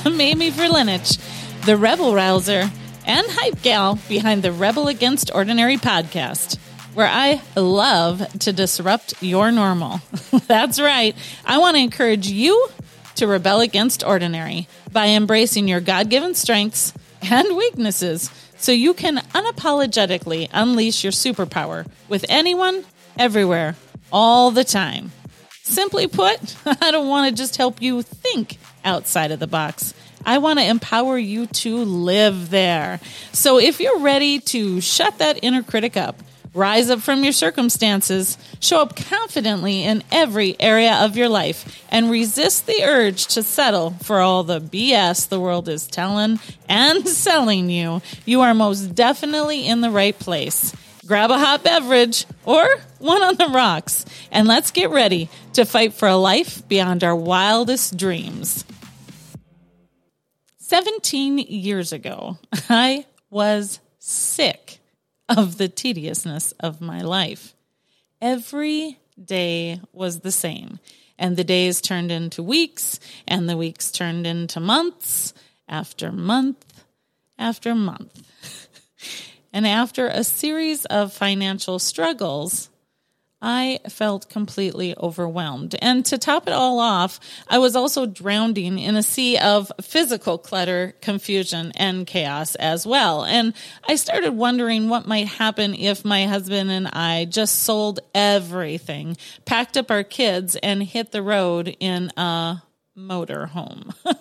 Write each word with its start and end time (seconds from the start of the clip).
I'm 0.04 0.16
Verlinich, 0.16 1.18
the 1.66 1.76
rebel 1.76 2.14
rouser 2.14 2.70
and 3.04 3.26
hype 3.28 3.60
gal 3.60 3.98
behind 4.08 4.42
the 4.42 4.50
Rebel 4.50 4.88
Against 4.88 5.30
Ordinary 5.34 5.76
podcast, 5.76 6.56
where 6.94 7.06
I 7.06 7.42
love 7.54 8.26
to 8.38 8.52
disrupt 8.54 9.22
your 9.22 9.52
normal. 9.52 10.00
That's 10.46 10.80
right. 10.80 11.14
I 11.44 11.58
want 11.58 11.76
to 11.76 11.82
encourage 11.82 12.28
you 12.28 12.68
to 13.16 13.26
rebel 13.26 13.60
against 13.60 14.02
ordinary 14.02 14.68
by 14.90 15.08
embracing 15.08 15.68
your 15.68 15.80
God 15.80 16.08
given 16.08 16.34
strengths 16.34 16.94
and 17.20 17.54
weaknesses 17.54 18.30
so 18.56 18.72
you 18.72 18.94
can 18.94 19.18
unapologetically 19.34 20.48
unleash 20.50 21.04
your 21.04 21.12
superpower 21.12 21.86
with 22.08 22.24
anyone, 22.30 22.86
everywhere, 23.18 23.76
all 24.10 24.50
the 24.50 24.64
time. 24.64 25.12
Simply 25.62 26.06
put, 26.06 26.56
I 26.64 26.90
don't 26.90 27.08
want 27.08 27.28
to 27.28 27.36
just 27.42 27.58
help 27.58 27.82
you 27.82 28.00
think 28.00 28.56
outside 28.84 29.30
of 29.30 29.40
the 29.40 29.46
box. 29.46 29.94
I 30.24 30.38
want 30.38 30.58
to 30.58 30.66
empower 30.66 31.18
you 31.18 31.46
to 31.46 31.76
live 31.78 32.50
there. 32.50 33.00
So 33.32 33.58
if 33.58 33.80
you're 33.80 34.00
ready 34.00 34.38
to 34.40 34.80
shut 34.80 35.18
that 35.18 35.38
inner 35.42 35.62
critic 35.62 35.96
up, 35.96 36.22
rise 36.52 36.90
up 36.90 37.00
from 37.00 37.22
your 37.22 37.32
circumstances, 37.32 38.36
show 38.58 38.82
up 38.82 38.96
confidently 38.96 39.82
in 39.82 40.02
every 40.10 40.56
area 40.60 40.94
of 41.04 41.16
your 41.16 41.28
life, 41.28 41.82
and 41.90 42.10
resist 42.10 42.66
the 42.66 42.82
urge 42.84 43.26
to 43.28 43.42
settle 43.42 43.92
for 44.02 44.20
all 44.20 44.42
the 44.44 44.60
BS 44.60 45.28
the 45.28 45.40
world 45.40 45.68
is 45.68 45.86
telling 45.86 46.38
and 46.68 47.08
selling 47.08 47.70
you, 47.70 48.02
you 48.26 48.40
are 48.40 48.54
most 48.54 48.94
definitely 48.94 49.66
in 49.66 49.80
the 49.80 49.90
right 49.90 50.18
place. 50.18 50.74
Grab 51.06 51.30
a 51.30 51.38
hot 51.38 51.64
beverage 51.64 52.26
or 52.44 52.64
one 52.98 53.22
on 53.22 53.36
the 53.36 53.48
rocks, 53.48 54.04
and 54.30 54.46
let's 54.46 54.70
get 54.70 54.90
ready 54.90 55.28
to 55.54 55.64
fight 55.64 55.92
for 55.94 56.06
a 56.06 56.16
life 56.16 56.66
beyond 56.68 57.02
our 57.02 57.16
wildest 57.16 57.96
dreams. 57.96 58.64
17 60.70 61.38
years 61.38 61.92
ago, 61.92 62.38
I 62.68 63.04
was 63.28 63.80
sick 63.98 64.78
of 65.28 65.58
the 65.58 65.66
tediousness 65.66 66.52
of 66.60 66.80
my 66.80 67.00
life. 67.00 67.56
Every 68.22 69.00
day 69.20 69.80
was 69.92 70.20
the 70.20 70.30
same, 70.30 70.78
and 71.18 71.36
the 71.36 71.42
days 71.42 71.80
turned 71.80 72.12
into 72.12 72.40
weeks, 72.40 73.00
and 73.26 73.48
the 73.48 73.56
weeks 73.56 73.90
turned 73.90 74.28
into 74.28 74.60
months 74.60 75.34
after 75.68 76.12
month 76.12 76.84
after 77.36 77.74
month. 77.74 78.22
and 79.52 79.66
after 79.66 80.06
a 80.06 80.22
series 80.22 80.84
of 80.84 81.12
financial 81.12 81.80
struggles, 81.80 82.69
I 83.42 83.80
felt 83.88 84.28
completely 84.28 84.94
overwhelmed. 84.98 85.74
And 85.80 86.04
to 86.06 86.18
top 86.18 86.46
it 86.46 86.52
all 86.52 86.78
off, 86.78 87.20
I 87.48 87.58
was 87.58 87.74
also 87.74 88.04
drowning 88.06 88.78
in 88.78 88.96
a 88.96 89.02
sea 89.02 89.38
of 89.38 89.72
physical 89.80 90.36
clutter, 90.36 90.94
confusion, 91.00 91.72
and 91.76 92.06
chaos 92.06 92.54
as 92.56 92.86
well. 92.86 93.24
And 93.24 93.54
I 93.88 93.96
started 93.96 94.32
wondering 94.32 94.88
what 94.88 95.06
might 95.06 95.28
happen 95.28 95.74
if 95.74 96.04
my 96.04 96.26
husband 96.26 96.70
and 96.70 96.88
I 96.88 97.24
just 97.24 97.62
sold 97.62 98.00
everything, 98.14 99.16
packed 99.46 99.76
up 99.76 99.90
our 99.90 100.04
kids, 100.04 100.56
and 100.56 100.82
hit 100.82 101.12
the 101.12 101.22
road 101.22 101.74
in 101.80 102.10
a 102.16 102.62
motorhome. 102.96 103.94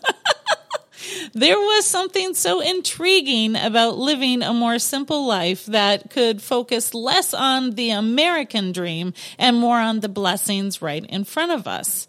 There 1.33 1.58
was 1.58 1.85
something 1.85 2.33
so 2.33 2.59
intriguing 2.59 3.55
about 3.55 3.97
living 3.97 4.41
a 4.41 4.53
more 4.53 4.80
simple 4.80 5.27
life 5.27 5.66
that 5.67 6.09
could 6.09 6.41
focus 6.41 6.94
less 6.94 7.33
on 7.33 7.72
the 7.72 7.91
American 7.91 8.72
dream 8.72 9.13
and 9.38 9.57
more 9.57 9.80
on 9.80 10.00
the 10.00 10.09
blessings 10.09 10.81
right 10.81 11.05
in 11.05 11.23
front 11.23 11.52
of 11.52 11.67
us. 11.67 12.07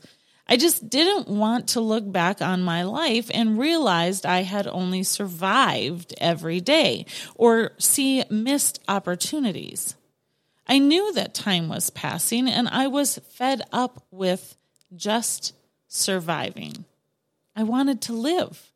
I 0.48 0.56
just 0.56 0.91
didn't 0.91 1.28
want 1.28 1.69
to 1.69 1.80
look 1.80 2.10
back 2.10 2.42
on 2.42 2.62
my 2.62 2.82
life 2.82 3.30
and 3.32 3.59
realized 3.59 4.26
I 4.26 4.42
had 4.42 4.66
only 4.66 5.04
survived 5.04 6.12
every 6.19 6.60
day 6.60 7.06
or 7.36 7.72
see 7.78 8.25
missed 8.30 8.80
opportunities. 8.88 9.94
I 10.66 10.78
knew 10.78 11.12
that 11.12 11.34
time 11.34 11.69
was 11.69 11.91
passing 11.91 12.48
and 12.48 12.69
I 12.69 12.88
was 12.88 13.20
fed 13.30 13.62
up 13.72 14.03
with 14.10 14.56
just 14.97 15.54
surviving. 15.86 16.84
I 17.54 17.62
wanted 17.62 18.00
to 18.03 18.12
live 18.12 18.70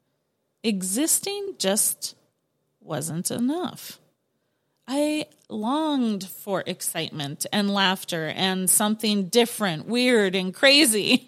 existing 0.65 1.55
just 1.59 2.17
wasn't 2.81 3.31
enough. 3.31 4.01
I 4.89 5.27
longed 5.49 6.27
for 6.27 6.63
excitement 6.67 7.47
and 7.53 7.73
laughter 7.73 8.27
and 8.35 8.69
something 8.69 9.29
different, 9.29 9.87
weird, 9.87 10.35
and 10.35 10.53
crazy. 10.53 11.27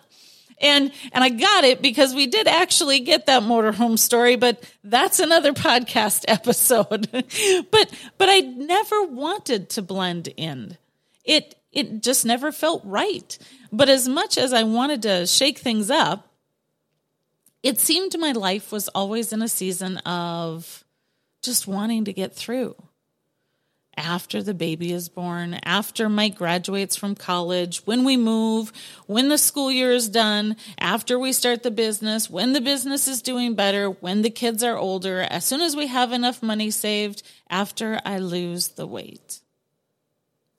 and 0.60 0.92
and 1.12 1.24
I 1.24 1.28
got 1.28 1.64
it 1.64 1.82
because 1.82 2.14
we 2.14 2.26
did 2.26 2.46
actually 2.46 3.00
get 3.00 3.26
that 3.26 3.42
motorhome 3.42 3.98
story, 3.98 4.36
but 4.36 4.62
that's 4.82 5.18
another 5.18 5.52
podcast 5.52 6.24
episode. 6.28 7.08
but 7.12 7.90
but 8.18 8.28
I 8.28 8.40
never 8.40 9.04
wanted 9.04 9.70
to 9.70 9.82
blend 9.82 10.28
in. 10.36 10.78
It 11.24 11.54
it 11.72 12.02
just 12.02 12.24
never 12.24 12.52
felt 12.52 12.82
right. 12.84 13.36
But 13.70 13.90
as 13.90 14.08
much 14.08 14.38
as 14.38 14.54
I 14.54 14.62
wanted 14.62 15.02
to 15.02 15.26
shake 15.26 15.58
things 15.58 15.90
up, 15.90 16.26
it 17.66 17.80
seemed 17.80 18.16
my 18.16 18.30
life 18.30 18.70
was 18.70 18.86
always 18.88 19.32
in 19.32 19.42
a 19.42 19.48
season 19.48 19.96
of 19.98 20.84
just 21.42 21.66
wanting 21.66 22.04
to 22.04 22.12
get 22.12 22.32
through. 22.32 22.76
After 23.96 24.40
the 24.40 24.54
baby 24.54 24.92
is 24.92 25.08
born, 25.08 25.58
after 25.64 26.08
Mike 26.08 26.36
graduates 26.36 26.94
from 26.94 27.16
college, 27.16 27.78
when 27.84 28.04
we 28.04 28.16
move, 28.16 28.72
when 29.06 29.30
the 29.30 29.38
school 29.38 29.72
year 29.72 29.90
is 29.90 30.08
done, 30.08 30.54
after 30.78 31.18
we 31.18 31.32
start 31.32 31.64
the 31.64 31.72
business, 31.72 32.30
when 32.30 32.52
the 32.52 32.60
business 32.60 33.08
is 33.08 33.20
doing 33.20 33.54
better, 33.54 33.88
when 33.88 34.22
the 34.22 34.30
kids 34.30 34.62
are 34.62 34.76
older, 34.76 35.22
as 35.22 35.44
soon 35.44 35.60
as 35.60 35.74
we 35.74 35.88
have 35.88 36.12
enough 36.12 36.44
money 36.44 36.70
saved, 36.70 37.24
after 37.50 38.00
I 38.04 38.18
lose 38.18 38.68
the 38.68 38.86
weight. 38.86 39.40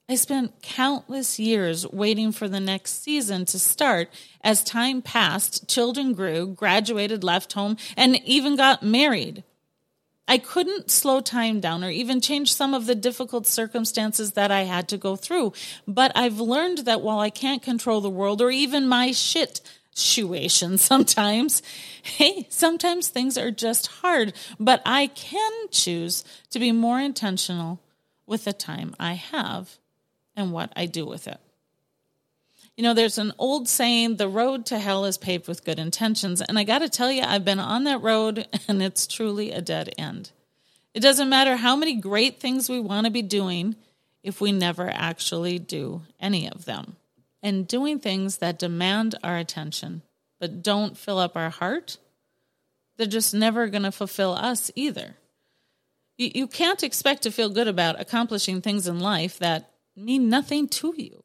I 0.09 0.16
spent 0.16 0.62
countless 0.62 1.38
years 1.38 1.85
waiting 1.85 2.31
for 2.31 2.47
the 2.47 2.62
next 2.62 3.03
season 3.03 3.44
to 3.45 3.59
start. 3.59 4.09
As 4.41 4.63
time 4.63 5.01
passed, 5.01 5.68
children 5.68 6.13
grew, 6.13 6.47
graduated, 6.47 7.25
left 7.25 7.51
home, 7.51 7.75
and 7.97 8.16
even 8.23 8.56
got 8.56 8.81
married. 8.81 9.44
I 10.25 10.38
couldn't 10.38 10.91
slow 10.91 11.19
time 11.19 11.59
down 11.59 11.84
or 11.84 11.90
even 11.90 12.22
change 12.22 12.53
some 12.53 12.73
of 12.73 12.85
the 12.85 12.95
difficult 12.95 13.47
circumstances 13.47 14.31
that 14.34 14.50
I 14.50 14.63
had 14.63 14.88
to 14.90 14.97
go 14.97 15.18
through. 15.18 15.51
But 15.85 16.13
I've 16.16 16.39
learned 16.39 16.79
that 16.79 17.01
while 17.01 17.19
I 17.19 17.29
can't 17.29 17.62
control 17.62 18.00
the 18.00 18.09
world 18.09 18.41
or 18.41 18.50
even 18.50 18.88
my 18.88 19.12
shit 19.12 19.59
situation 19.91 20.78
sometimes, 20.78 21.62
hey, 22.01 22.47
sometimes 22.50 23.09
things 23.09 23.38
are 23.38 23.51
just 23.51 23.88
hard, 23.88 24.34
but 24.57 24.81
I 24.85 25.07
can 25.07 25.51
choose 25.69 26.24
to 26.51 26.59
be 26.59 26.72
more 26.72 27.01
intentional 27.01 27.81
with 28.25 28.45
the 28.45 28.53
time 28.53 28.95
I 28.97 29.13
have 29.13 29.78
and 30.38 30.53
what 30.53 30.72
I 30.75 30.86
do 30.86 31.06
with 31.06 31.28
it. 31.28 31.40
You 32.78 32.84
know, 32.84 32.94
there's 32.94 33.18
an 33.18 33.34
old 33.40 33.68
saying, 33.68 34.18
the 34.18 34.30
road 34.30 34.68
to 34.68 34.78
hell 34.78 35.03
is 35.03 35.18
paved 35.18 35.48
with 35.48 35.66
good 35.66 35.80
intentions. 35.80 36.42
And 36.42 36.59
I 36.59 36.64
got 36.64 36.80
to 36.80 36.90
tell 36.90 37.12
you, 37.12 37.24
I've 37.24 37.44
been 37.44 37.59
on 37.59 37.86
that 37.86 38.03
road 38.03 38.48
and 38.68 38.81
it's 38.81 39.08
truly 39.08 39.52
a 39.52 39.62
dead 39.62 39.94
end. 39.98 40.31
It 40.94 41.00
doesn't 41.02 41.30
matter 41.30 41.58
how 41.58 41.75
many 41.75 41.96
great 41.96 42.40
things 42.40 42.70
we 42.70 42.80
want 42.80 43.06
to 43.06 43.12
be 43.12 43.24
doing 43.24 43.75
if 44.24 44.40
we 44.40 44.52
never 44.52 44.90
actually 44.90 45.59
do 45.59 46.03
any 46.20 46.50
of 46.50 46.66
them. 46.66 46.96
And 47.42 47.68
doing 47.68 48.00
things 48.00 48.38
that 48.38 48.59
demand 48.59 49.16
our 49.24 49.38
attention 49.38 50.04
but 50.40 50.62
don't 50.62 50.98
fill 50.98 51.18
up 51.18 51.36
our 51.36 51.50
heart, 51.50 51.98
they're 52.96 53.08
just 53.08 53.34
never 53.34 53.68
going 53.68 53.84
to 53.84 53.92
fulfill 53.92 54.34
us 54.34 54.69
either. 54.75 55.16
You, 56.18 56.31
you 56.34 56.48
can't 56.48 56.84
expect 56.84 57.24
to 57.24 57.31
feel 57.31 57.50
good 57.50 57.68
about 57.68 58.00
accomplishing 58.00 58.62
things 58.62 58.88
in 58.88 59.00
life 59.00 59.39
that 59.39 59.72
mean 59.98 60.30
nothing 60.30 60.68
to 60.70 60.94
you, 60.96 61.24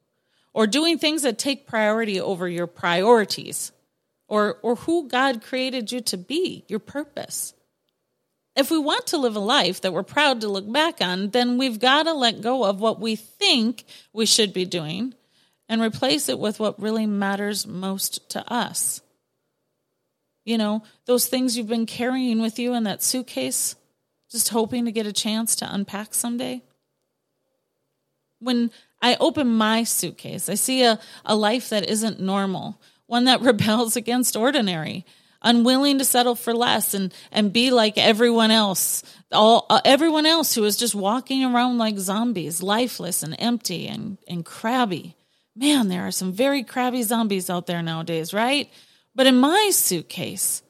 or 0.55 0.67
doing 0.67 0.99
things 0.99 1.23
that 1.23 1.39
take 1.39 1.67
priority 1.67 2.21
over 2.21 2.49
your 2.49 2.67
priorities, 2.67 3.73
or, 4.29 4.59
or 4.63 4.77
who 4.77 5.09
God 5.09 5.43
created 5.43 5.93
you 5.93 6.01
to 6.01 6.17
be, 6.17 6.65
your 6.69 6.79
purpose. 6.79 7.55
If 8.55 8.71
we 8.71 8.79
want 8.79 9.09
to 9.09 9.19
live 9.19 9.37
a 9.37 9.41
life 9.41 9.81
that 9.81 9.93
we're 9.93 10.03
proud 10.03 10.43
to 10.43 10.49
look 10.49 10.71
back 10.71 11.01
on, 11.01 11.31
then 11.31 11.57
we've 11.57 11.79
got 11.79 12.05
to 12.05 12.13
let 12.13 12.43
go 12.43 12.65
of 12.65 12.81
what 12.81 13.01
we 13.01 13.17
think 13.17 13.85
we 14.13 14.27
should 14.27 14.53
be 14.53 14.65
doing 14.65 15.15
and 15.69 15.81
replace 15.81 16.29
it 16.29 16.39
with 16.39 16.61
what 16.61 16.81
really 16.81 17.07
matters 17.07 17.67
most 17.67 18.29
to 18.31 18.53
us. 18.53 19.01
You 20.45 20.59
know, 20.59 20.83
those 21.07 21.29
things 21.29 21.57
you've 21.57 21.69
been 21.69 21.87
carrying 21.87 22.43
with 22.43 22.59
you 22.59 22.75
in 22.75 22.85
that 22.85 23.03
suitcase, 23.03 23.77
just 24.31 24.51
hoping 24.51 24.85
to 24.85 24.93
get 24.93 25.07
a 25.07 25.13
chance 25.13 25.57
to 25.57 25.73
unpack 25.75 26.13
someday 26.13 26.63
when 28.43 28.71
I 29.01 29.17
open 29.17 29.49
my 29.49 29.85
suitcase, 29.85 30.49
I 30.49 30.55
see 30.55 30.85
a, 30.85 30.99
a 31.25 31.35
life 31.35 31.71
that 31.71 31.89
isn't 31.89 32.21
normal, 32.21 32.81
one 33.07 33.25
that 33.25 33.41
rebels 33.43 33.97
against 33.97 34.37
ordinary, 34.37 35.05
unwilling 35.43 35.99
to 35.99 36.05
settle 36.05 36.35
for 36.35 36.55
less 36.55 36.95
and, 36.95 37.13
and 37.31 37.53
be 37.53 37.71
like 37.71 37.99
everyone 37.99 38.51
else, 38.51 39.03
all, 39.31 39.67
uh, 39.71 39.81
everyone 39.85 40.27
else 40.27 40.55
who 40.55 40.65
is 40.65 40.77
just 40.77 40.95
walking 40.95 41.45
around 41.45 41.79
like 41.79 41.99
zombies, 41.99 42.63
lifeless 42.63 43.23
and 43.23 43.37
empty 43.39 43.89
and, 43.89 44.19
and 44.29 44.45
crabby. 44.45 45.17
Man, 45.55 45.89
there 45.89 46.07
are 46.07 46.13
some 46.13 46.33
very 46.33 46.63
crabby 46.63 47.03
zombies 47.03 47.51
out 47.51 47.67
there 47.67 47.83
nowadays, 47.83 48.33
right? 48.33 48.71
But 49.15 49.27
in 49.27 49.37
my 49.39 49.71
suitcase, 49.73 50.63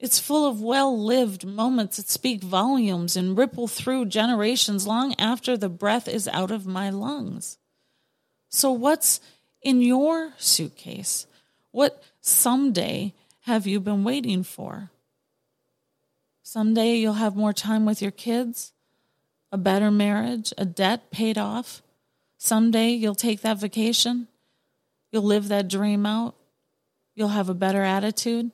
It's 0.00 0.18
full 0.18 0.48
of 0.48 0.62
well 0.62 0.98
lived 0.98 1.44
moments 1.44 1.98
that 1.98 2.08
speak 2.08 2.42
volumes 2.42 3.16
and 3.16 3.36
ripple 3.36 3.68
through 3.68 4.06
generations 4.06 4.86
long 4.86 5.14
after 5.18 5.58
the 5.58 5.68
breath 5.68 6.08
is 6.08 6.26
out 6.28 6.50
of 6.50 6.66
my 6.66 6.88
lungs. 6.88 7.58
So, 8.48 8.72
what's 8.72 9.20
in 9.60 9.82
your 9.82 10.32
suitcase? 10.38 11.26
What 11.70 12.02
someday 12.22 13.12
have 13.42 13.66
you 13.66 13.78
been 13.78 14.02
waiting 14.02 14.42
for? 14.42 14.90
Someday 16.42 16.96
you'll 16.96 17.12
have 17.12 17.36
more 17.36 17.52
time 17.52 17.84
with 17.84 18.00
your 18.00 18.10
kids, 18.10 18.72
a 19.52 19.58
better 19.58 19.90
marriage, 19.90 20.52
a 20.56 20.64
debt 20.64 21.10
paid 21.10 21.36
off. 21.36 21.82
Someday 22.38 22.88
you'll 22.88 23.14
take 23.14 23.42
that 23.42 23.60
vacation. 23.60 24.28
You'll 25.12 25.24
live 25.24 25.48
that 25.48 25.68
dream 25.68 26.06
out. 26.06 26.36
You'll 27.14 27.28
have 27.28 27.50
a 27.50 27.54
better 27.54 27.82
attitude. 27.82 28.50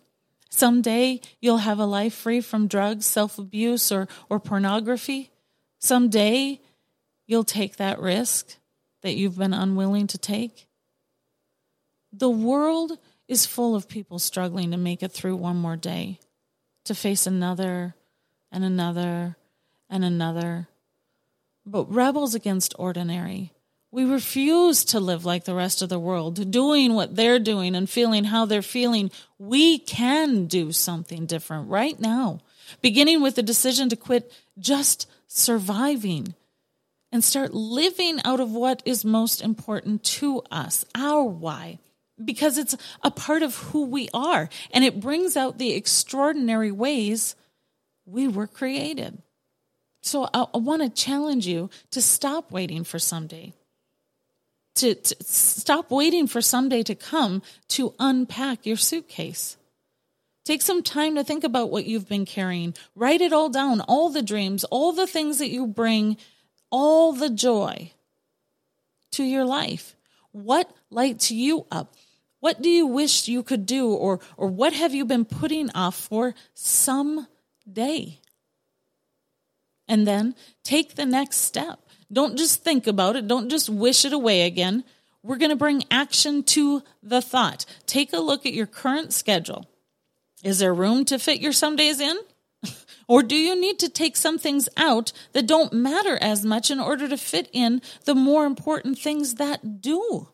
Someday 0.50 1.20
you'll 1.40 1.58
have 1.58 1.78
a 1.78 1.86
life 1.86 2.14
free 2.14 2.40
from 2.40 2.68
drugs, 2.68 3.06
self 3.06 3.38
abuse, 3.38 3.90
or, 3.92 4.08
or 4.28 4.40
pornography. 4.40 5.30
Someday 5.78 6.60
you'll 7.26 7.44
take 7.44 7.76
that 7.76 8.00
risk 8.00 8.56
that 9.02 9.14
you've 9.14 9.38
been 9.38 9.54
unwilling 9.54 10.06
to 10.08 10.18
take. 10.18 10.66
The 12.12 12.30
world 12.30 12.98
is 13.28 13.44
full 13.44 13.74
of 13.74 13.88
people 13.88 14.18
struggling 14.18 14.70
to 14.70 14.76
make 14.76 15.02
it 15.02 15.12
through 15.12 15.36
one 15.36 15.56
more 15.56 15.76
day, 15.76 16.20
to 16.84 16.94
face 16.94 17.26
another 17.26 17.94
and 18.50 18.64
another 18.64 19.36
and 19.90 20.04
another. 20.04 20.68
But 21.64 21.92
rebels 21.92 22.34
against 22.34 22.74
ordinary, 22.78 23.52
we 23.96 24.04
refuse 24.04 24.84
to 24.84 25.00
live 25.00 25.24
like 25.24 25.44
the 25.44 25.54
rest 25.54 25.80
of 25.80 25.88
the 25.88 25.98
world, 25.98 26.50
doing 26.50 26.92
what 26.92 27.16
they're 27.16 27.38
doing 27.38 27.74
and 27.74 27.88
feeling 27.88 28.24
how 28.24 28.44
they're 28.44 28.60
feeling. 28.60 29.10
We 29.38 29.78
can 29.78 30.44
do 30.44 30.70
something 30.70 31.24
different 31.24 31.70
right 31.70 31.98
now, 31.98 32.40
beginning 32.82 33.22
with 33.22 33.36
the 33.36 33.42
decision 33.42 33.88
to 33.88 33.96
quit 33.96 34.30
just 34.58 35.08
surviving 35.28 36.34
and 37.10 37.24
start 37.24 37.54
living 37.54 38.20
out 38.22 38.38
of 38.38 38.50
what 38.52 38.82
is 38.84 39.02
most 39.02 39.40
important 39.40 40.04
to 40.04 40.42
us, 40.50 40.84
our 40.94 41.24
why, 41.24 41.78
because 42.22 42.58
it's 42.58 42.76
a 43.02 43.10
part 43.10 43.42
of 43.42 43.56
who 43.56 43.86
we 43.86 44.10
are 44.12 44.50
and 44.72 44.84
it 44.84 45.00
brings 45.00 45.38
out 45.38 45.56
the 45.56 45.72
extraordinary 45.72 46.70
ways 46.70 47.34
we 48.04 48.28
were 48.28 48.46
created. 48.46 49.22
So 50.02 50.28
I, 50.34 50.44
I 50.52 50.58
want 50.58 50.82
to 50.82 50.90
challenge 50.90 51.46
you 51.46 51.70
to 51.92 52.02
stop 52.02 52.52
waiting 52.52 52.84
for 52.84 52.98
someday. 52.98 53.54
To, 54.76 54.94
to 54.94 55.16
stop 55.22 55.90
waiting 55.90 56.26
for 56.26 56.42
someday 56.42 56.82
to 56.82 56.94
come 56.94 57.42
to 57.68 57.94
unpack 57.98 58.66
your 58.66 58.76
suitcase. 58.76 59.56
Take 60.44 60.60
some 60.60 60.82
time 60.82 61.14
to 61.16 61.24
think 61.24 61.44
about 61.44 61.70
what 61.70 61.86
you've 61.86 62.08
been 62.08 62.26
carrying. 62.26 62.74
Write 62.94 63.22
it 63.22 63.32
all 63.32 63.48
down, 63.48 63.80
all 63.80 64.10
the 64.10 64.22
dreams, 64.22 64.64
all 64.64 64.92
the 64.92 65.06
things 65.06 65.38
that 65.38 65.48
you 65.48 65.66
bring, 65.66 66.18
all 66.70 67.12
the 67.14 67.30
joy 67.30 67.92
to 69.12 69.24
your 69.24 69.46
life. 69.46 69.96
What 70.32 70.70
lights 70.90 71.30
you 71.30 71.66
up? 71.70 71.94
What 72.40 72.60
do 72.60 72.68
you 72.68 72.86
wish 72.86 73.28
you 73.28 73.42
could 73.42 73.64
do, 73.64 73.90
or, 73.90 74.20
or 74.36 74.48
what 74.48 74.74
have 74.74 74.94
you 74.94 75.06
been 75.06 75.24
putting 75.24 75.70
off 75.70 75.96
for 75.96 76.34
some 76.52 77.26
day? 77.70 78.20
And 79.88 80.06
then 80.06 80.34
take 80.62 80.94
the 80.96 81.06
next 81.06 81.38
step. 81.38 81.80
Don't 82.12 82.36
just 82.36 82.62
think 82.62 82.86
about 82.86 83.16
it, 83.16 83.26
don't 83.26 83.48
just 83.48 83.68
wish 83.68 84.04
it 84.04 84.12
away 84.12 84.42
again. 84.42 84.84
We're 85.22 85.38
going 85.38 85.50
to 85.50 85.56
bring 85.56 85.84
action 85.90 86.44
to 86.44 86.82
the 87.02 87.20
thought. 87.20 87.66
Take 87.86 88.12
a 88.12 88.18
look 88.20 88.46
at 88.46 88.52
your 88.52 88.66
current 88.66 89.12
schedule. 89.12 89.66
Is 90.44 90.60
there 90.60 90.72
room 90.72 91.04
to 91.06 91.18
fit 91.18 91.40
your 91.40 91.52
some 91.52 91.76
days 91.76 92.00
in? 92.00 92.16
Or 93.08 93.22
do 93.22 93.36
you 93.36 93.54
need 93.54 93.78
to 93.78 93.88
take 93.88 94.16
some 94.16 94.36
things 94.36 94.68
out 94.76 95.12
that 95.32 95.46
don't 95.46 95.72
matter 95.72 96.18
as 96.20 96.44
much 96.44 96.72
in 96.72 96.80
order 96.80 97.06
to 97.06 97.16
fit 97.16 97.48
in 97.52 97.80
the 98.04 98.16
more 98.16 98.44
important 98.44 98.98
things 98.98 99.36
that 99.36 99.80
do? 99.80 100.26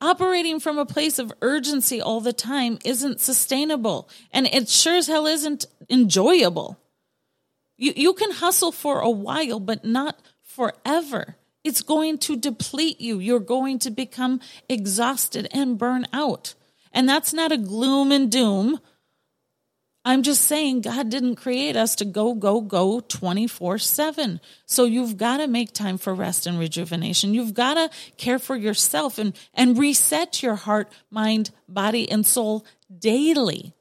operating 0.00 0.60
from 0.60 0.78
a 0.78 0.86
place 0.86 1.18
of 1.18 1.32
urgency 1.42 2.00
all 2.00 2.20
the 2.20 2.32
time 2.32 2.78
isn't 2.84 3.20
sustainable 3.20 4.08
and 4.32 4.46
it 4.46 4.68
sure 4.68 4.96
as 4.96 5.06
hell 5.06 5.26
isn't 5.26 5.66
enjoyable. 5.90 6.78
You, 7.76 7.92
you 7.94 8.14
can 8.14 8.30
hustle 8.32 8.72
for 8.72 9.00
a 9.00 9.10
while, 9.10 9.60
but 9.60 9.84
not 9.84 10.18
forever. 10.58 11.36
It's 11.62 11.82
going 11.82 12.18
to 12.18 12.36
deplete 12.36 13.00
you. 13.00 13.20
You're 13.20 13.38
going 13.38 13.78
to 13.80 13.90
become 13.90 14.40
exhausted 14.68 15.46
and 15.52 15.78
burn 15.78 16.06
out. 16.12 16.54
And 16.92 17.08
that's 17.08 17.32
not 17.32 17.52
a 17.52 17.58
gloom 17.58 18.10
and 18.10 18.30
doom 18.30 18.80
I'm 20.08 20.22
just 20.22 20.44
saying 20.44 20.80
God 20.80 21.10
didn't 21.10 21.36
create 21.36 21.76
us 21.76 21.96
to 21.96 22.06
go, 22.06 22.32
go, 22.32 22.62
go 22.62 23.00
24 23.00 23.76
7. 23.76 24.40
So 24.64 24.86
you've 24.86 25.18
got 25.18 25.36
to 25.36 25.46
make 25.46 25.74
time 25.74 25.98
for 25.98 26.14
rest 26.14 26.46
and 26.46 26.58
rejuvenation. 26.58 27.34
You've 27.34 27.52
got 27.52 27.74
to 27.74 27.90
care 28.16 28.38
for 28.38 28.56
yourself 28.56 29.18
and, 29.18 29.36
and 29.52 29.76
reset 29.76 30.42
your 30.42 30.54
heart, 30.54 30.90
mind, 31.10 31.50
body, 31.68 32.10
and 32.10 32.24
soul 32.24 32.64
daily. 32.98 33.74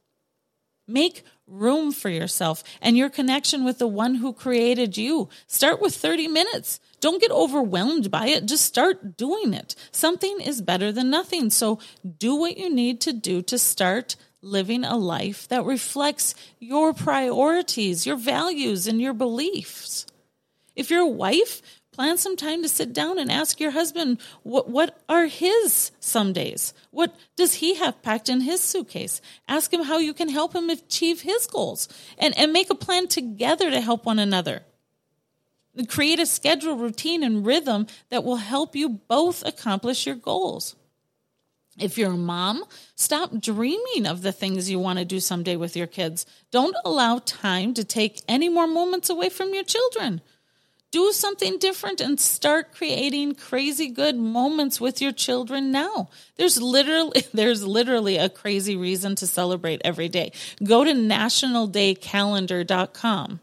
Make 0.86 1.24
room 1.48 1.92
for 1.92 2.10
yourself 2.10 2.64
and 2.82 2.98
your 2.98 3.10
connection 3.10 3.64
with 3.64 3.80
the 3.80 3.88
one 3.88 4.16
who 4.16 4.34
created 4.34 4.98
you. 4.98 5.30
Start 5.48 5.82
with 5.82 5.96
30 5.96 6.28
minutes. 6.28 6.80
Don't 7.00 7.22
get 7.22 7.32
overwhelmed 7.32 8.12
by 8.12 8.28
it. 8.28 8.46
Just 8.46 8.66
start 8.66 9.18
doing 9.18 9.54
it. 9.54 9.76
Something 9.92 10.40
is 10.42 10.62
better 10.62 10.92
than 10.92 11.10
nothing. 11.10 11.50
So 11.50 11.80
do 12.18 12.36
what 12.36 12.58
you 12.58 12.74
need 12.74 13.02
to 13.02 13.14
do 13.14 13.42
to 13.44 13.58
start 13.58 14.16
living 14.42 14.84
a 14.84 14.98
life 14.98 15.48
that 15.48 15.66
reflects 15.66 16.36
your 16.60 16.94
priorities, 16.94 18.06
your 18.06 18.18
values, 18.18 18.88
and 18.88 19.02
your 19.02 19.14
beliefs. 19.14 20.06
If 20.76 20.92
you're 20.92 21.02
a 21.02 21.08
wife, 21.08 21.62
plan 21.98 22.16
some 22.16 22.36
time 22.36 22.62
to 22.62 22.70
sit 22.70 22.94
down 22.94 23.18
and 23.18 23.32
ask 23.32 23.60
your 23.60 23.72
husband 23.72 24.20
what, 24.44 24.70
what 24.70 25.02
are 25.10 25.26
his 25.26 25.92
some 26.00 26.32
days? 26.32 26.72
What 26.92 27.16
does 27.36 27.56
he 27.56 27.74
have 27.74 28.04
packed 28.04 28.30
in 28.30 28.42
his 28.42 28.62
suitcase? 28.62 29.20
Ask 29.48 29.74
him 29.74 29.84
how 29.84 29.98
you 29.98 30.14
can 30.14 30.30
help 30.30 30.54
him 30.54 30.70
achieve 30.70 31.22
his 31.22 31.48
goals 31.48 31.90
and, 32.20 32.38
and 32.38 32.54
make 32.54 32.70
a 32.70 32.76
plan 32.76 33.08
together 33.08 33.72
to 33.72 33.82
help 33.82 34.06
one 34.06 34.20
another. 34.20 34.62
Create 35.88 36.20
a 36.20 36.28
schedule, 36.28 36.78
routine, 36.78 37.24
and 37.24 37.44
rhythm 37.44 37.88
that 38.10 38.24
will 38.24 38.36
help 38.36 38.76
you 38.76 38.90
both 38.90 39.44
accomplish 39.44 40.06
your 40.06 40.16
goals. 40.16 40.76
If 41.80 41.98
you're 41.98 42.14
a 42.14 42.18
mom, 42.18 42.64
stop 42.94 43.40
dreaming 43.40 44.06
of 44.06 44.22
the 44.22 44.32
things 44.32 44.70
you 44.70 44.78
want 44.78 45.00
to 45.00 45.06
do 45.06 45.20
someday 45.20 45.56
with 45.56 45.76
your 45.76 45.88
kids. 45.88 46.28
Don't 46.52 46.76
allow 46.86 47.20
time 47.26 47.74
to 47.74 47.84
take 47.84 48.22
any 48.28 48.50
more 48.50 48.68
moments 48.68 49.10
away 49.10 49.30
from 49.30 49.56
your 49.56 49.64
children. 49.64 50.22
Do 50.92 51.12
something 51.12 51.58
different 51.58 52.00
and 52.00 52.20
start 52.20 52.74
creating 52.74 53.34
crazy 53.36 53.90
good 53.90 54.16
moments 54.16 54.80
with 54.80 55.02
your 55.02 55.12
children 55.12 55.72
now. 55.72 56.10
There's 56.38 56.62
literally 56.62 57.24
there's 57.34 57.66
literally 57.66 58.18
a 58.18 58.30
crazy 58.30 58.76
reason 58.76 59.16
to 59.16 59.26
celebrate 59.28 59.82
every 59.84 60.10
day. 60.10 60.32
Go 60.64 60.84
to 60.84 60.94
nationaldaycalendar.com 60.94 63.40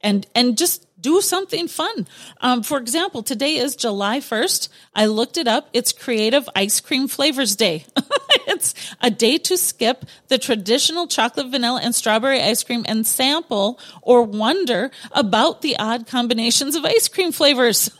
and 0.00 0.26
and 0.34 0.58
just 0.58 0.86
do 1.00 1.20
something 1.20 1.68
fun. 1.68 2.06
Um, 2.40 2.62
for 2.62 2.78
example, 2.78 3.22
today 3.22 3.56
is 3.56 3.76
July 3.76 4.20
1st. 4.20 4.68
I 4.94 5.06
looked 5.06 5.36
it 5.36 5.48
up. 5.48 5.68
It's 5.72 5.92
Creative 5.92 6.48
Ice 6.54 6.80
Cream 6.80 7.08
Flavors 7.08 7.56
Day. 7.56 7.84
it's 8.46 8.74
a 9.00 9.10
day 9.10 9.38
to 9.38 9.56
skip 9.56 10.04
the 10.28 10.38
traditional 10.38 11.06
chocolate, 11.06 11.48
vanilla, 11.48 11.80
and 11.82 11.94
strawberry 11.94 12.42
ice 12.42 12.62
cream 12.64 12.84
and 12.88 13.06
sample 13.06 13.78
or 14.02 14.22
wonder 14.22 14.90
about 15.12 15.62
the 15.62 15.76
odd 15.78 16.06
combinations 16.06 16.76
of 16.76 16.84
ice 16.84 17.08
cream 17.08 17.32
flavors. 17.32 17.90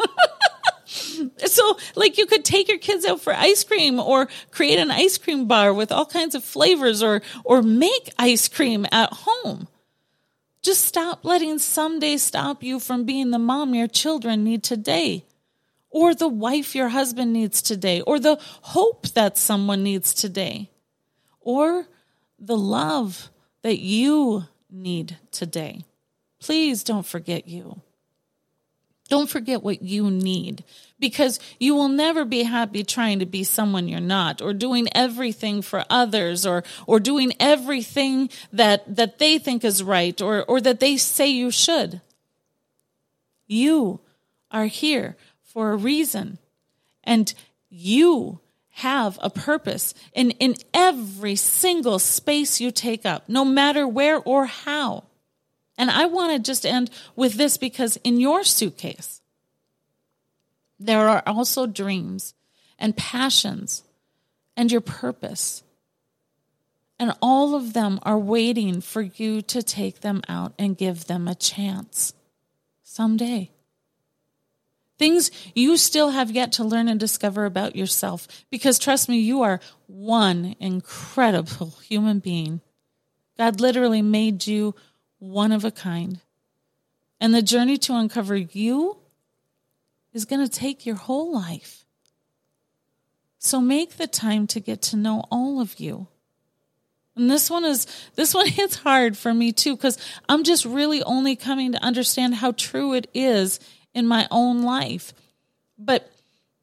so 1.47 1.79
like 1.95 2.19
you 2.19 2.27
could 2.27 2.45
take 2.45 2.69
your 2.69 2.79
kids 2.79 3.05
out 3.05 3.21
for 3.21 3.33
ice 3.33 3.65
cream 3.65 4.01
or 4.01 4.29
create 4.51 4.79
an 4.79 4.91
ice 4.91 5.19
cream 5.19 5.47
bar 5.47 5.73
with 5.73 5.93
all 5.93 6.07
kinds 6.07 6.35
of 6.35 6.43
flavors 6.43 7.03
or 7.03 7.23
or 7.45 7.63
make 7.63 8.13
ice 8.19 8.49
cream 8.49 8.87
at 8.91 9.13
home 9.13 9.69
just 10.63 10.85
stop 10.85 11.25
letting 11.25 11.59
someday 11.59 12.17
stop 12.17 12.63
you 12.63 12.79
from 12.79 13.05
being 13.05 13.31
the 13.31 13.39
mom 13.39 13.75
your 13.75 13.89
children 13.89 14.45
need 14.45 14.63
today, 14.63 15.25
or 15.91 16.15
the 16.15 16.29
wife 16.29 16.75
your 16.75 16.89
husband 16.89 17.33
needs 17.33 17.63
today, 17.63 18.01
or 18.03 18.19
the 18.21 18.39
hope 18.63 19.09
that 19.11 19.39
someone 19.39 19.83
needs 19.83 20.15
today, 20.15 20.71
or 21.41 21.87
the 22.39 22.57
love 22.57 23.31
that 23.63 23.79
you 23.79 24.45
need 24.71 25.19
today. 25.31 25.85
Please 26.41 26.85
don't 26.85 27.07
forget 27.07 27.49
you. 27.49 27.83
Don't 29.11 29.29
forget 29.29 29.65
what 29.65 29.83
you 29.83 30.09
need 30.09 30.63
because 31.01 31.41
you 31.59 31.75
will 31.75 31.89
never 31.89 32.25
be 32.25 32.45
happy 32.45 32.85
trying 32.85 33.19
to 33.19 33.27
be 33.27 33.43
someone 33.43 33.89
you're 33.89 34.01
not 34.01 34.41
or 34.41 34.55
doing 34.55 34.89
everything 34.95 35.63
for 35.63 35.85
others 35.91 36.47
or 36.47 36.63
or 36.87 37.01
doing 37.01 37.33
everything 37.41 38.31
that 38.53 38.97
that 38.97 39.19
they 39.19 39.39
think 39.39 39.65
is 39.65 39.83
right 39.83 40.23
or 40.23 40.45
or 40.45 40.61
that 40.61 40.79
they 40.79 40.97
say 40.97 41.27
you 41.27 41.51
should. 41.51 42.01
You 43.49 43.99
are 44.53 44.67
here 44.67 45.17
for 45.43 45.73
a 45.73 45.77
reason 45.77 46.39
and 47.03 47.35
you 47.69 48.39
have 48.71 49.19
a 49.21 49.29
purpose 49.29 49.93
in, 50.15 50.31
in 50.33 50.55
every 50.73 51.35
single 51.35 51.99
space 51.99 52.61
you 52.61 52.71
take 52.71 53.05
up, 53.05 53.29
no 53.29 53.45
matter 53.45 53.89
where 53.89 54.19
or 54.19 54.47
how. 54.47 55.03
And 55.81 55.91
I 55.91 56.05
want 56.05 56.35
to 56.35 56.39
just 56.39 56.67
end 56.67 56.91
with 57.17 57.37
this 57.37 57.57
because 57.57 57.97
in 58.05 58.21
your 58.21 58.45
suitcase, 58.45 59.23
there 60.79 61.09
are 61.09 61.23
also 61.27 61.67
dreams 61.67 62.35
and 62.79 62.95
passions 62.95 63.83
and 64.59 64.71
your 64.71 64.83
purpose. 64.83 65.63
And 66.99 67.15
all 67.23 67.55
of 67.55 67.73
them 67.73 67.99
are 68.03 68.19
waiting 68.19 68.83
for 68.83 69.01
you 69.01 69.41
to 69.41 69.63
take 69.63 70.03
them 70.03 70.21
out 70.29 70.53
and 70.59 70.77
give 70.77 71.07
them 71.07 71.27
a 71.27 71.35
chance 71.35 72.13
someday. 72.83 73.51
Things 74.99 75.31
you 75.55 75.79
still 75.79 76.11
have 76.11 76.31
yet 76.31 76.53
to 76.53 76.63
learn 76.63 76.89
and 76.89 77.01
discover 77.01 77.47
about 77.47 77.75
yourself. 77.75 78.29
Because 78.51 78.79
trust 78.79 79.09
me, 79.09 79.19
you 79.19 79.41
are 79.41 79.61
one 79.87 80.57
incredible 80.61 81.73
human 81.89 82.19
being. 82.19 82.61
God 83.39 83.63
literally 83.63 84.03
made 84.03 84.47
you 84.47 84.75
one 85.21 85.53
of 85.53 85.65
a 85.65 85.71
kind. 85.71 86.21
And 87.21 87.33
the 87.33 87.43
journey 87.43 87.77
to 87.79 87.95
uncover 87.95 88.37
you 88.37 88.97
is 90.13 90.25
going 90.25 90.45
to 90.45 90.51
take 90.51 90.85
your 90.85 90.97
whole 90.97 91.33
life. 91.33 91.85
So 93.39 93.61
make 93.61 93.97
the 93.97 94.07
time 94.07 94.47
to 94.49 94.61
get 94.61 94.83
to 94.83 94.97
know 94.97 95.25
all 95.31 95.61
of 95.61 95.79
you. 95.79 96.09
And 97.17 97.31
this 97.31 97.51
one 97.51 97.65
is, 97.65 97.87
this 98.17 98.35
one 98.35 98.47
hits 98.49 98.77
hard 98.77 99.17
for 99.17 99.33
me 99.33 99.53
too, 99.53 99.77
because 99.77 99.99
I'm 100.29 100.43
just 100.43 100.65
really 100.65 101.03
only 101.03 101.37
coming 101.37 101.73
to 101.73 101.85
understand 101.85 102.35
how 102.35 102.53
true 102.53 102.95
it 102.95 103.09
is 103.15 103.61
in 103.95 104.07
my 104.07 104.27
own 104.31 104.63
life. 104.63 105.13
But 105.79 106.11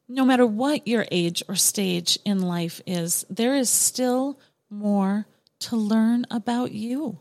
no 0.07 0.25
matter 0.25 0.45
what 0.45 0.87
your 0.87 1.05
age 1.11 1.43
or 1.47 1.55
stage 1.55 2.17
in 2.25 2.41
life 2.41 2.81
is, 2.85 3.25
there 3.29 3.55
is 3.55 3.69
still 3.69 4.39
more 4.69 5.25
to 5.59 5.75
learn 5.75 6.25
about 6.31 6.71
you. 6.71 7.19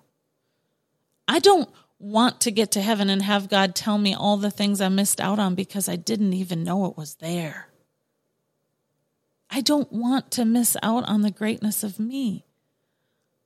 I 1.28 1.38
don't 1.38 1.68
want 1.99 2.40
to 2.42 2.50
get 2.50 2.71
to 2.73 2.83
heaven 2.83 3.11
and 3.11 3.23
have 3.23 3.49
God 3.49 3.75
tell 3.75 3.99
me 3.99 4.14
all 4.14 4.37
the 4.37 4.50
things 4.50 4.80
I 4.80 4.88
missed 4.88 5.21
out 5.21 5.38
on 5.38 5.54
because 5.54 5.88
I 5.88 5.97
didn't 5.97 6.35
even 6.35 6.62
know 6.62 6.87
it 6.87 6.97
was 6.97 7.16
there. 7.16 7.68
I 9.50 9.61
don't 9.61 9.92
want 9.92 10.30
to 10.33 10.45
miss 10.45 10.76
out 10.83 11.09
on 11.09 11.23
the 11.23 11.30
greatness 11.30 11.83
of 11.83 11.99
me. 11.99 12.45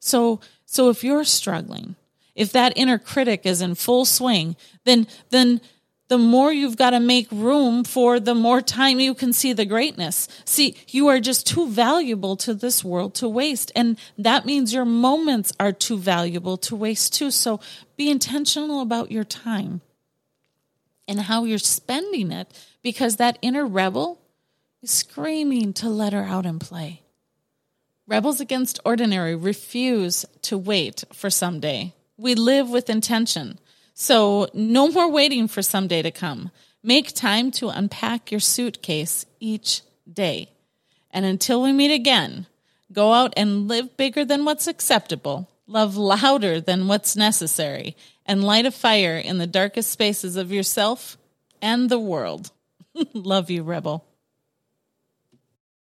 So, 0.01 0.41
so 0.65 0.89
if 0.89 1.05
you're 1.05 1.25
struggling, 1.25 1.95
if 2.35 2.53
that 2.53 2.73
inner 2.77 2.99
critic 2.99 3.43
is 3.45 3.61
in 3.61 3.75
full 3.75 4.05
swing, 4.05 4.57
then, 4.85 5.07
then 5.29 5.61
the 6.11 6.19
more 6.19 6.52
you've 6.52 6.76
got 6.76 6.90
to 6.90 6.99
make 6.99 7.29
room 7.31 7.85
for 7.85 8.19
the 8.19 8.35
more 8.35 8.61
time 8.61 8.99
you 8.99 9.14
can 9.14 9.33
see 9.33 9.52
the 9.52 9.64
greatness. 9.64 10.26
See, 10.45 10.75
you 10.88 11.07
are 11.07 11.21
just 11.21 11.47
too 11.47 11.69
valuable 11.69 12.37
to 12.38 12.52
this 12.52 12.85
world 12.85 13.14
to 13.14 13.29
waste. 13.29 13.71
And 13.76 13.97
that 14.19 14.45
means 14.45 14.75
your 14.75 14.85
moments 14.85 15.52
are 15.61 15.71
too 15.71 15.97
valuable 15.97 16.57
to 16.59 16.75
waste 16.75 17.14
too. 17.14 17.31
So 17.31 17.61
be 17.97 18.11
intentional 18.11 18.81
about 18.81 19.12
your 19.12 19.23
time 19.23 19.83
and 21.07 21.21
how 21.21 21.45
you're 21.45 21.59
spending 21.59 22.33
it 22.33 22.49
because 22.83 23.17
that 23.17 23.38
inner 23.40 23.64
rebel 23.64 24.21
is 24.83 24.90
screaming 24.90 25.73
to 25.75 25.88
let 25.88 26.12
her 26.12 26.25
out 26.25 26.45
and 26.45 26.61
play. 26.61 27.02
Rebels 28.09 28.40
against 28.40 28.81
ordinary 28.85 29.37
refuse 29.37 30.26
to 30.43 30.59
wait 30.59 31.05
for 31.12 31.31
someday. 31.31 31.95
We 32.17 32.35
live 32.35 32.69
with 32.69 32.90
intention. 32.90 33.61
So, 34.02 34.49
no 34.54 34.88
more 34.88 35.11
waiting 35.11 35.47
for 35.47 35.61
someday 35.61 36.00
to 36.00 36.11
come. 36.11 36.50
Make 36.83 37.14
time 37.14 37.50
to 37.50 37.69
unpack 37.69 38.30
your 38.30 38.40
suitcase 38.40 39.26
each 39.40 39.83
day. 40.11 40.49
And 41.11 41.26
until 41.26 41.61
we 41.61 41.71
meet 41.75 41.92
again, 41.92 42.47
go 42.90 43.12
out 43.12 43.35
and 43.37 43.69
live 43.69 43.99
bigger 43.99 44.25
than 44.25 44.47
what's 44.47 44.66
acceptable, 44.66 45.50
love 45.66 45.99
louder 45.99 46.62
than 46.62 46.88
what's 46.88 47.14
necessary, 47.14 47.95
and 48.25 48.42
light 48.42 48.64
a 48.64 48.71
fire 48.71 49.19
in 49.19 49.37
the 49.37 49.47
darkest 49.47 49.90
spaces 49.90 50.35
of 50.35 50.50
yourself 50.50 51.19
and 51.61 51.90
the 51.90 52.00
world. 52.00 52.52
love 53.12 53.50
you, 53.50 53.62
Rebel. 53.62 54.07